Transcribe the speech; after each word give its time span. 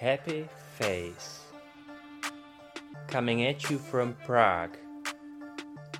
Happy 0.00 0.48
Face. 0.78 1.40
Coming 3.06 3.46
at 3.46 3.70
you 3.70 3.78
from 3.78 4.16
Prague 4.24 4.78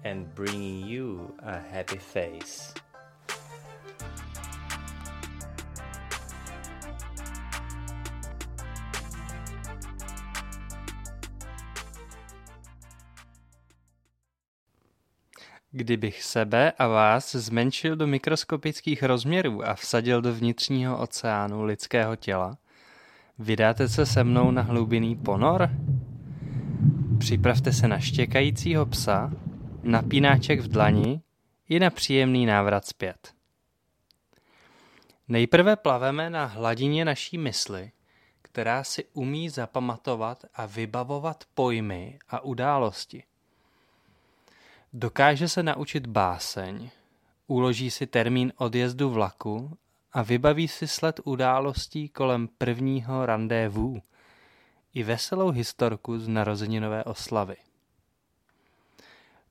and 0.05 0.35
bringing 0.35 0.87
you 0.87 1.35
a 1.43 1.59
happy 1.59 1.99
face. 1.99 2.73
Kdybych 15.73 16.23
sebe 16.23 16.73
a 16.79 16.87
vás 16.87 17.35
zmenšil 17.35 17.97
do 17.97 18.07
mikroskopických 18.07 19.03
rozměrů 19.03 19.65
a 19.65 19.75
vsadil 19.75 20.23
do 20.23 20.35
vnitřního 20.35 20.99
oceánu 20.99 21.65
lidského 21.65 22.17
těla, 22.17 22.59
vydáte 23.41 23.89
se 23.89 24.07
se 24.07 24.25
mnou 24.25 24.51
na 24.51 24.63
hlubinný 24.63 25.17
ponor? 25.17 25.71
Připravte 27.19 27.73
se 27.73 27.89
na 27.89 27.99
štěkajícího 27.99 28.87
psa, 28.87 29.33
na 29.83 30.03
pínáček 30.03 30.61
v 30.61 30.69
dlani 30.69 31.21
i 31.69 31.81
na 31.81 31.91
příjemný 31.91 32.47
návrat 32.47 32.87
zpět. 32.87 33.35
Nejprve 35.29 35.77
plaveme 35.77 36.31
na 36.31 36.45
hladině 36.45 37.05
naší 37.05 37.39
mysli, 37.39 37.91
která 38.43 38.85
si 38.85 39.05
umí 39.13 39.49
zapamatovat 39.49 40.45
a 40.55 40.67
vybavovat 40.67 41.45
pojmy 41.55 42.19
a 42.29 42.41
události. 42.41 43.23
Dokáže 44.93 45.49
se 45.49 45.63
naučit 45.63 46.07
báseň, 46.07 46.91
uloží 47.47 47.91
si 47.91 48.07
termín 48.07 48.53
odjezdu 48.57 49.11
vlaku 49.11 49.79
a 50.13 50.23
vybaví 50.23 50.69
si 50.69 50.89
sled 50.89 51.21
událostí 51.25 52.09
kolem 52.09 52.49
prvního 52.49 53.27
randévu 53.27 54.03
i 54.95 55.03
veselou 55.03 55.51
historku 55.51 56.19
z 56.19 56.29
narozeninové 56.29 57.05
oslavy. 57.05 57.57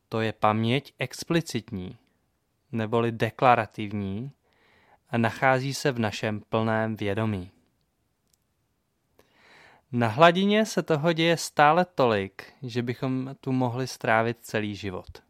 To 0.10 0.22
je 0.22 0.34
paměť 0.34 0.94
explicitní, 1.00 1.98
neboli 2.72 3.12
deklarativní 3.12 4.32
a 5.10 5.18
nachází 5.18 5.74
se 5.74 5.92
v 5.92 6.00
našem 6.00 6.42
plném 6.42 6.96
vědomí. 6.96 7.52
Na 9.92 10.08
hladině 10.08 10.66
se 10.66 10.84
toho 10.84 11.14
děje 11.14 11.38
stále 11.38 11.86
tolik, 11.86 12.54
že 12.62 12.82
bychom 12.82 13.36
tu 13.42 13.52
mohli 13.52 13.88
strávit 13.88 14.38
celý 14.42 14.76
život. 14.76 15.24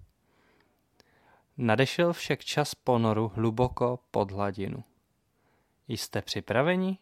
Nadešel 1.57 2.13
však 2.13 2.44
čas 2.45 2.75
ponoru 2.75 3.31
hluboko 3.35 4.00
pod 4.11 4.31
hladinu. 4.31 4.83
Jste 5.89 6.21
připraveni? 6.21 6.97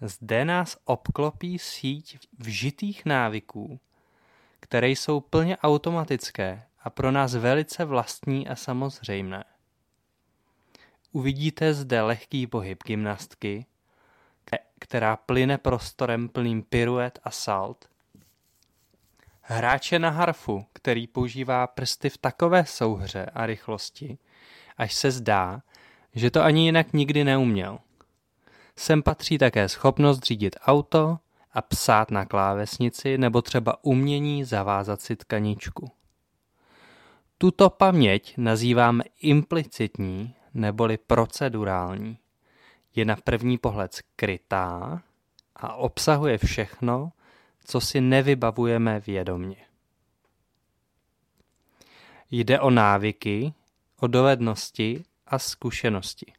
Zde 0.00 0.44
nás 0.44 0.76
obklopí 0.84 1.58
síť 1.58 2.18
vžitých 2.38 3.04
návyků, 3.04 3.80
které 4.60 4.88
jsou 4.88 5.20
plně 5.20 5.56
automatické 5.56 6.66
a 6.80 6.90
pro 6.90 7.10
nás 7.10 7.34
velice 7.34 7.84
vlastní 7.84 8.48
a 8.48 8.56
samozřejmé. 8.56 9.44
Uvidíte 11.12 11.74
zde 11.74 12.02
lehký 12.02 12.46
pohyb 12.46 12.84
gymnastky, 12.84 13.66
která 14.78 15.16
plyne 15.16 15.58
prostorem 15.58 16.28
plným 16.28 16.62
piruet 16.62 17.18
a 17.24 17.30
salt, 17.30 17.88
Hráče 19.46 19.98
na 19.98 20.10
harfu, 20.10 20.66
který 20.72 21.06
používá 21.06 21.66
prsty 21.66 22.10
v 22.10 22.18
takové 22.18 22.66
souhře 22.66 23.26
a 23.34 23.46
rychlosti, 23.46 24.18
až 24.76 24.94
se 24.94 25.10
zdá, 25.10 25.62
že 26.14 26.30
to 26.30 26.42
ani 26.42 26.64
jinak 26.64 26.92
nikdy 26.92 27.24
neuměl. 27.24 27.78
Sem 28.76 29.02
patří 29.02 29.38
také 29.38 29.68
schopnost 29.68 30.24
řídit 30.24 30.56
auto 30.66 31.18
a 31.52 31.62
psát 31.62 32.10
na 32.10 32.24
klávesnici 32.24 33.18
nebo 33.18 33.42
třeba 33.42 33.84
umění 33.84 34.44
zavázat 34.44 35.00
si 35.00 35.16
tkaničku. 35.16 35.90
Tuto 37.38 37.70
paměť 37.70 38.34
nazýváme 38.36 39.04
implicitní 39.20 40.34
neboli 40.54 40.98
procedurální. 40.98 42.18
Je 42.94 43.04
na 43.04 43.16
první 43.16 43.58
pohled 43.58 43.94
skrytá 43.94 45.02
a 45.56 45.74
obsahuje 45.74 46.38
všechno, 46.38 47.12
co 47.64 47.80
si 47.80 48.00
nevybavujeme 48.00 49.00
vědomně. 49.00 49.56
Jde 52.30 52.60
o 52.60 52.70
návyky, 52.70 53.52
o 54.00 54.06
dovednosti 54.06 55.04
a 55.26 55.38
zkušenosti. 55.38 56.32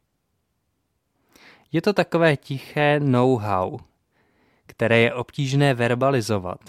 Je 1.72 1.82
to 1.82 1.92
takové 1.92 2.36
tiché 2.36 3.00
know-how, 3.00 3.78
které 4.66 4.98
je 4.98 5.14
obtížné 5.14 5.74
verbalizovat. 5.74 6.60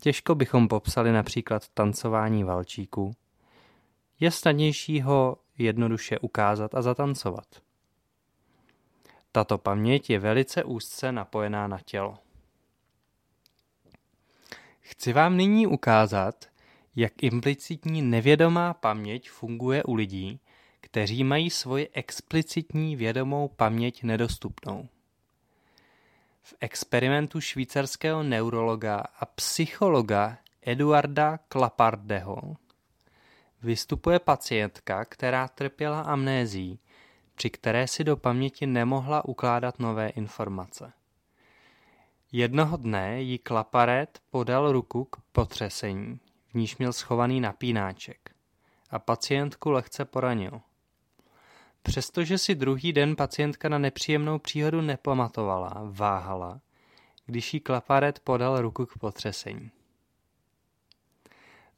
Těžko 0.00 0.34
bychom 0.34 0.68
popsali 0.68 1.12
například 1.12 1.68
tancování 1.68 2.44
valčíků. 2.44 3.16
Je 4.20 4.30
snadnější 4.30 5.00
ho 5.00 5.36
jednoduše 5.58 6.18
ukázat 6.18 6.74
a 6.74 6.82
zatancovat. 6.82 7.46
Tato 9.32 9.58
paměť 9.58 10.10
je 10.10 10.18
velice 10.18 10.64
úzce 10.64 11.12
napojená 11.12 11.66
na 11.66 11.78
tělo. 11.84 12.18
Chci 14.80 15.12
vám 15.12 15.36
nyní 15.36 15.66
ukázat, 15.66 16.44
jak 16.96 17.22
implicitní 17.22 18.02
nevědomá 18.02 18.74
paměť 18.74 19.30
funguje 19.30 19.84
u 19.84 19.94
lidí, 19.94 20.40
kteří 20.82 21.24
mají 21.24 21.50
svoji 21.50 21.88
explicitní 21.92 22.96
vědomou 22.96 23.48
paměť 23.48 24.02
nedostupnou. 24.02 24.88
V 26.42 26.54
experimentu 26.60 27.40
švýcarského 27.40 28.22
neurologa 28.22 29.02
a 29.20 29.26
psychologa 29.26 30.38
Eduarda 30.62 31.38
Klapardeho 31.48 32.56
vystupuje 33.62 34.18
pacientka, 34.18 35.04
která 35.04 35.48
trpěla 35.48 36.00
amnézí, 36.00 36.78
při 37.34 37.50
které 37.50 37.88
si 37.88 38.04
do 38.04 38.16
paměti 38.16 38.66
nemohla 38.66 39.24
ukládat 39.24 39.78
nové 39.78 40.08
informace. 40.08 40.92
Jednoho 42.32 42.76
dne 42.76 43.22
jí 43.22 43.38
Klaparet 43.38 44.18
podal 44.30 44.72
ruku 44.72 45.04
k 45.04 45.16
potřesení, 45.32 46.20
v 46.50 46.54
níž 46.54 46.76
měl 46.76 46.92
schovaný 46.92 47.40
napínáček 47.40 48.34
a 48.90 48.98
pacientku 48.98 49.70
lehce 49.70 50.04
poranil. 50.04 50.60
Přestože 51.82 52.38
si 52.38 52.54
druhý 52.54 52.92
den 52.92 53.16
pacientka 53.16 53.68
na 53.68 53.78
nepříjemnou 53.78 54.38
příhodu 54.38 54.80
nepamatovala, 54.80 55.82
váhala, 55.90 56.60
když 57.26 57.54
jí 57.54 57.60
Klaparet 57.60 58.20
podal 58.20 58.60
ruku 58.60 58.86
k 58.86 58.98
potřesení. 58.98 59.70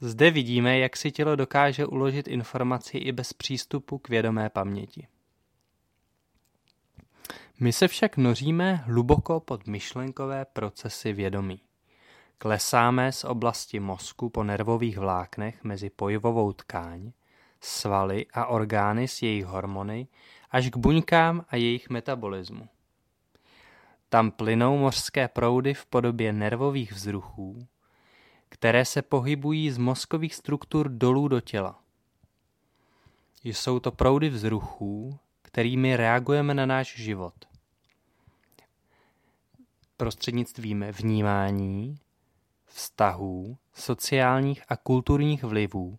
Zde 0.01 0.31
vidíme, 0.31 0.79
jak 0.79 0.97
si 0.97 1.11
tělo 1.11 1.37
dokáže 1.37 1.87
uložit 1.87 2.29
informaci 2.29 2.99
i 2.99 3.13
bez 3.13 3.33
přístupu 3.33 3.99
k 3.99 4.09
vědomé 4.09 4.51
paměti. 4.51 5.07
My 7.61 7.73
se 7.73 7.89
však 7.89 8.17
noříme 8.17 8.75
hluboko 8.75 9.41
pod 9.41 9.67
myšlenkové 9.67 10.45
procesy 10.45 11.13
vědomí. 11.13 11.61
Klesáme 12.39 13.13
z 13.13 13.25
oblasti 13.25 13.81
mozku 13.81 14.29
po 14.29 14.45
nervových 14.45 14.99
vláknech 14.99 15.65
mezi 15.65 15.91
pojivovou 15.91 16.53
tkáň, 16.53 17.13
svaly 17.65 18.27
a 18.33 18.47
orgány 18.47 19.09
s 19.09 19.23
jejich 19.23 19.45
hormony 19.45 20.07
až 20.51 20.71
k 20.71 20.77
buňkám 20.77 21.45
a 21.49 21.57
jejich 21.57 21.91
metabolismu. 21.91 22.69
Tam 24.09 24.31
plynou 24.31 24.79
mořské 24.79 25.29
proudy 25.29 25.75
v 25.75 25.87
podobě 25.87 26.33
nervových 26.33 26.93
vzruchů, 26.93 27.67
které 28.49 28.85
se 28.85 29.03
pohybují 29.03 29.71
z 29.71 29.79
mozkových 29.79 30.35
struktur 30.35 30.89
dolů 30.89 31.29
do 31.29 31.41
těla. 31.41 31.81
Jsou 33.45 33.81
to 33.81 33.93
proudy 33.93 34.29
vzruchů, 34.29 35.19
kterými 35.43 35.97
reagujeme 35.97 36.55
na 36.55 36.67
náš 36.67 36.97
život. 36.97 37.35
Prostřednictvím 39.97 40.85
vnímání, 40.93 41.99
vztahů, 42.67 43.57
sociálních 43.73 44.63
a 44.69 44.77
kulturních 44.77 45.45
vlivů 45.45 45.99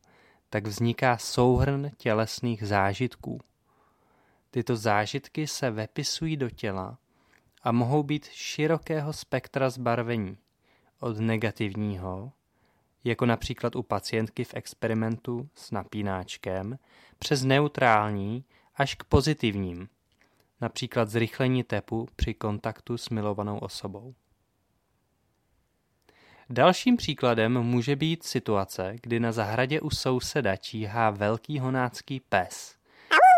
tak 0.55 0.67
vzniká 0.67 1.17
souhrn 1.17 1.91
tělesných 1.97 2.67
zážitků. 2.67 3.39
Tyto 4.51 4.75
zážitky 4.75 5.47
se 5.47 5.71
vepisují 5.71 6.37
do 6.37 6.49
těla 6.49 6.97
a 7.63 7.71
mohou 7.71 8.03
být 8.03 8.25
širokého 8.25 9.13
spektra 9.13 9.69
zbarvení, 9.69 10.37
od 10.99 11.19
negativního, 11.19 12.31
jako 13.03 13.25
například 13.25 13.75
u 13.75 13.83
pacientky 13.83 14.43
v 14.43 14.53
experimentu 14.53 15.49
s 15.55 15.71
napínáčkem, 15.71 16.79
přes 17.19 17.43
neutrální 17.43 18.45
až 18.75 18.95
k 18.95 19.03
pozitivním, 19.03 19.89
například 20.61 21.09
zrychlení 21.09 21.63
tepu 21.63 22.07
při 22.15 22.33
kontaktu 22.33 22.97
s 22.97 23.09
milovanou 23.09 23.57
osobou. 23.57 24.13
Dalším 26.49 26.97
příkladem 26.97 27.61
může 27.61 27.95
být 27.95 28.23
situace, 28.23 28.95
kdy 29.01 29.19
na 29.19 29.31
zahradě 29.31 29.81
u 29.81 29.89
souseda 29.89 30.55
číhá 30.55 31.09
velký 31.09 31.59
honácký 31.59 32.19
pes, 32.19 32.75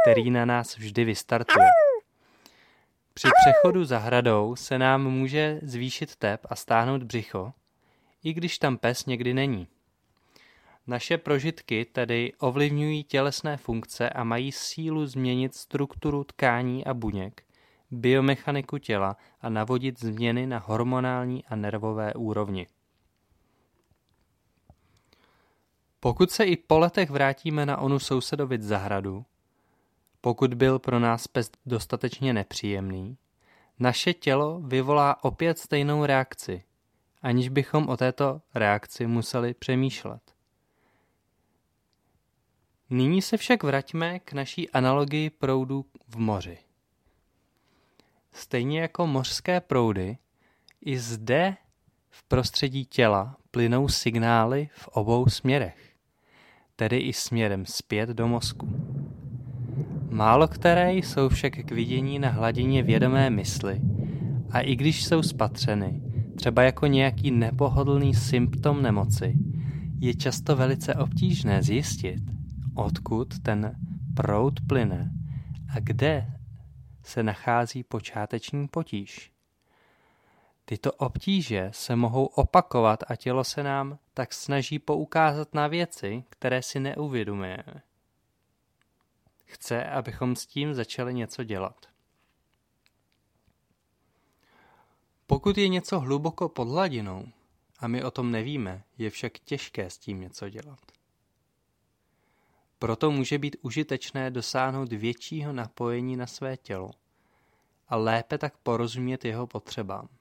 který 0.03 0.31
na 0.31 0.45
nás 0.45 0.77
vždy 0.77 1.05
vystartuje. 1.05 1.67
Při 3.13 3.27
přechodu 3.41 3.85
zahradou 3.85 4.55
se 4.55 4.77
nám 4.77 5.03
může 5.03 5.59
zvýšit 5.63 6.15
tep 6.15 6.45
a 6.49 6.55
stáhnout 6.55 7.03
břicho, 7.03 7.53
i 8.23 8.33
když 8.33 8.57
tam 8.57 8.77
pes 8.77 9.05
někdy 9.05 9.33
není. 9.33 9.67
Naše 10.87 11.17
prožitky 11.17 11.85
tedy 11.85 12.33
ovlivňují 12.39 13.03
tělesné 13.03 13.57
funkce 13.57 14.09
a 14.09 14.23
mají 14.23 14.51
sílu 14.51 15.05
změnit 15.05 15.55
strukturu 15.55 16.23
tkání 16.23 16.85
a 16.85 16.93
buněk, 16.93 17.43
biomechaniku 17.91 18.77
těla 18.77 19.17
a 19.41 19.49
navodit 19.49 19.99
změny 19.99 20.47
na 20.47 20.57
hormonální 20.57 21.45
a 21.45 21.55
nervové 21.55 22.13
úrovni. 22.13 22.67
Pokud 25.99 26.31
se 26.31 26.43
i 26.43 26.57
po 26.57 26.79
letech 26.79 27.09
vrátíme 27.09 27.65
na 27.65 27.77
onu 27.77 27.99
sousedovic 27.99 28.61
zahradu, 28.61 29.25
pokud 30.21 30.53
byl 30.53 30.79
pro 30.79 30.99
nás 30.99 31.27
pes 31.27 31.51
dostatečně 31.65 32.33
nepříjemný, 32.33 33.17
naše 33.79 34.13
tělo 34.13 34.59
vyvolá 34.59 35.23
opět 35.23 35.59
stejnou 35.59 36.05
reakci, 36.05 36.63
aniž 37.21 37.49
bychom 37.49 37.89
o 37.89 37.97
této 37.97 38.41
reakci 38.55 39.07
museli 39.07 39.53
přemýšlet. 39.53 40.21
Nyní 42.89 43.21
se 43.21 43.37
však 43.37 43.63
vraťme 43.63 44.19
k 44.19 44.33
naší 44.33 44.69
analogii 44.69 45.29
proudů 45.29 45.85
v 46.07 46.17
moři. 46.17 46.57
Stejně 48.31 48.81
jako 48.81 49.07
mořské 49.07 49.61
proudy, 49.61 50.17
i 50.81 50.99
zde 50.99 51.57
v 52.09 52.23
prostředí 52.23 52.85
těla 52.85 53.37
plynou 53.51 53.87
signály 53.87 54.69
v 54.73 54.87
obou 54.87 55.27
směrech, 55.27 55.86
tedy 56.79 56.97
i 56.97 57.13
směrem 57.13 57.65
zpět 57.65 58.09
do 58.09 58.27
mozku. 58.27 58.69
Málo 60.09 60.47
které 60.47 60.93
jsou 60.93 61.29
však 61.29 61.53
k 61.53 61.71
vidění 61.71 62.19
na 62.19 62.29
hladině 62.29 62.83
vědomé 62.83 63.29
mysli 63.29 63.81
a 64.49 64.59
i 64.59 64.75
když 64.75 65.05
jsou 65.05 65.23
spatřeny, 65.23 66.01
třeba 66.35 66.63
jako 66.63 66.87
nějaký 66.87 67.31
nepohodlný 67.31 68.13
symptom 68.13 68.81
nemoci, 68.81 69.35
je 69.99 70.13
často 70.13 70.55
velice 70.55 70.95
obtížné 70.95 71.63
zjistit, 71.63 72.23
odkud 72.75 73.39
ten 73.39 73.75
proud 74.15 74.53
plyne 74.67 75.11
a 75.69 75.79
kde 75.79 76.27
se 77.03 77.23
nachází 77.23 77.83
počáteční 77.83 78.67
potíž. 78.67 79.36
Tyto 80.69 80.91
obtíže 80.91 81.69
se 81.73 81.95
mohou 81.95 82.25
opakovat 82.25 83.03
a 83.07 83.15
tělo 83.15 83.43
se 83.43 83.63
nám 83.63 83.99
tak 84.13 84.33
snaží 84.33 84.79
poukázat 84.79 85.53
na 85.53 85.67
věci, 85.67 86.23
které 86.29 86.61
si 86.61 86.79
neuvědomujeme. 86.79 87.81
Chce, 89.45 89.83
abychom 89.83 90.35
s 90.35 90.45
tím 90.45 90.73
začali 90.73 91.13
něco 91.13 91.43
dělat. 91.43 91.85
Pokud 95.27 95.57
je 95.57 95.67
něco 95.67 95.99
hluboko 95.99 96.49
pod 96.49 96.67
hladinou 96.67 97.25
a 97.79 97.87
my 97.87 98.03
o 98.03 98.11
tom 98.11 98.31
nevíme, 98.31 98.83
je 98.97 99.09
však 99.09 99.39
těžké 99.39 99.89
s 99.89 99.97
tím 99.97 100.19
něco 100.19 100.49
dělat. 100.49 100.79
Proto 102.79 103.11
může 103.11 103.37
být 103.37 103.55
užitečné 103.61 104.31
dosáhnout 104.31 104.93
většího 104.93 105.53
napojení 105.53 106.15
na 106.15 106.27
své 106.27 106.57
tělo 106.57 106.91
a 107.87 107.95
lépe 107.95 108.37
tak 108.37 108.57
porozumět 108.57 109.25
jeho 109.25 109.47
potřebám. 109.47 110.16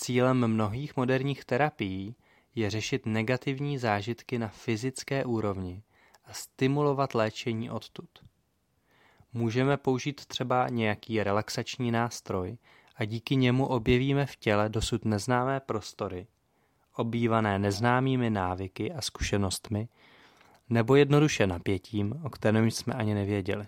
Cílem 0.00 0.48
mnohých 0.48 0.96
moderních 0.96 1.44
terapií 1.44 2.14
je 2.54 2.70
řešit 2.70 3.06
negativní 3.06 3.78
zážitky 3.78 4.38
na 4.38 4.48
fyzické 4.48 5.24
úrovni 5.24 5.82
a 6.24 6.32
stimulovat 6.32 7.14
léčení 7.14 7.70
odtud. 7.70 8.08
Můžeme 9.32 9.76
použít 9.76 10.26
třeba 10.26 10.68
nějaký 10.68 11.22
relaxační 11.22 11.90
nástroj 11.90 12.58
a 12.96 13.04
díky 13.04 13.36
němu 13.36 13.66
objevíme 13.66 14.26
v 14.26 14.36
těle 14.36 14.68
dosud 14.68 15.04
neznámé 15.04 15.60
prostory, 15.60 16.26
obývané 16.96 17.58
neznámými 17.58 18.30
návyky 18.30 18.92
a 18.92 19.00
zkušenostmi, 19.00 19.88
nebo 20.68 20.96
jednoduše 20.96 21.46
napětím, 21.46 22.20
o 22.24 22.30
kterém 22.30 22.70
jsme 22.70 22.94
ani 22.94 23.14
nevěděli. 23.14 23.66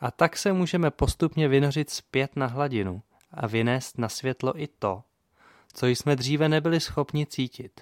A 0.00 0.10
tak 0.10 0.36
se 0.36 0.52
můžeme 0.52 0.90
postupně 0.90 1.48
vynořit 1.48 1.90
zpět 1.90 2.36
na 2.36 2.46
hladinu 2.46 3.02
a 3.30 3.46
vynést 3.46 3.98
na 3.98 4.08
světlo 4.08 4.60
i 4.60 4.66
to, 4.66 5.02
co 5.72 5.86
jsme 5.86 6.16
dříve 6.16 6.48
nebyli 6.48 6.80
schopni 6.80 7.26
cítit 7.26 7.80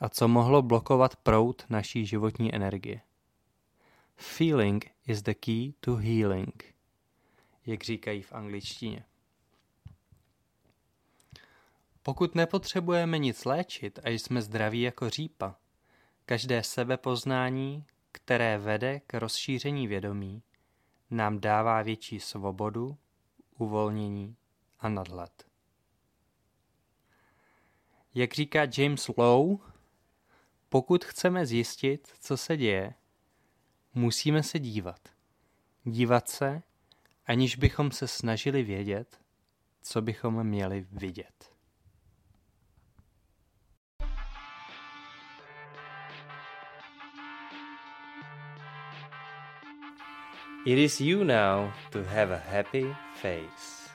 a 0.00 0.08
co 0.08 0.28
mohlo 0.28 0.62
blokovat 0.62 1.16
proud 1.16 1.64
naší 1.68 2.06
životní 2.06 2.54
energie. 2.54 3.00
Feeling 4.16 4.90
is 5.06 5.22
the 5.22 5.34
key 5.34 5.72
to 5.80 5.96
healing, 5.96 6.74
jak 7.66 7.84
říkají 7.84 8.22
v 8.22 8.32
angličtině. 8.32 9.04
Pokud 12.02 12.34
nepotřebujeme 12.34 13.18
nic 13.18 13.44
léčit 13.44 13.98
a 14.04 14.08
jsme 14.08 14.42
zdraví 14.42 14.80
jako 14.80 15.10
řípa, 15.10 15.56
každé 16.26 16.62
sebepoznání, 16.62 17.84
které 18.12 18.58
vede 18.58 19.00
k 19.00 19.14
rozšíření 19.14 19.86
vědomí, 19.86 20.42
nám 21.10 21.40
dává 21.40 21.82
větší 21.82 22.20
svobodu, 22.20 22.96
uvolnění 23.58 24.36
a 24.78 24.88
nadhled. 24.88 25.46
Jak 28.14 28.34
říká 28.34 28.60
James 28.78 29.08
Lowe, 29.16 29.64
pokud 30.68 31.04
chceme 31.04 31.46
zjistit, 31.46 32.12
co 32.20 32.36
se 32.36 32.56
děje, 32.56 32.94
musíme 33.94 34.42
se 34.42 34.58
dívat. 34.58 35.08
Dívat 35.84 36.28
se, 36.28 36.62
aniž 37.26 37.56
bychom 37.56 37.90
se 37.90 38.08
snažili 38.08 38.62
vědět, 38.62 39.20
co 39.82 40.02
bychom 40.02 40.44
měli 40.44 40.86
vidět. 40.92 41.56
It 50.66 50.78
is 50.78 51.00
you 51.00 51.24
now 51.24 51.72
to 51.90 52.02
have 52.02 52.32
a 52.32 52.42
happy 52.50 52.96
face. 53.14 53.85